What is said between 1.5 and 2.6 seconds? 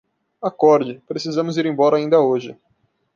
ir embora ainda hoje